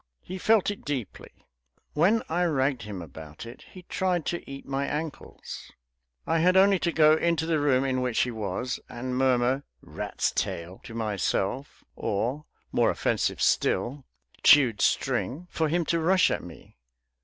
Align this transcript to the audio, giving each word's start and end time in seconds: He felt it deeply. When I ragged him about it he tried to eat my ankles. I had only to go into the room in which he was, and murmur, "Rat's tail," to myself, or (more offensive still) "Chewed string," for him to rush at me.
He 0.23 0.39
felt 0.39 0.71
it 0.71 0.83
deeply. 0.83 1.45
When 1.93 2.23
I 2.27 2.45
ragged 2.45 2.81
him 2.81 3.03
about 3.03 3.45
it 3.45 3.65
he 3.71 3.83
tried 3.83 4.25
to 4.25 4.41
eat 4.49 4.65
my 4.65 4.87
ankles. 4.87 5.71
I 6.25 6.39
had 6.39 6.57
only 6.57 6.79
to 6.79 6.91
go 6.91 7.13
into 7.13 7.45
the 7.45 7.59
room 7.59 7.83
in 7.85 8.01
which 8.01 8.21
he 8.21 8.31
was, 8.31 8.79
and 8.89 9.15
murmur, 9.15 9.61
"Rat's 9.83 10.31
tail," 10.31 10.79
to 10.85 10.95
myself, 10.95 11.83
or 11.95 12.45
(more 12.71 12.89
offensive 12.89 13.43
still) 13.43 14.03
"Chewed 14.41 14.81
string," 14.81 15.45
for 15.51 15.69
him 15.69 15.85
to 15.85 15.99
rush 15.99 16.31
at 16.31 16.43
me. 16.43 16.77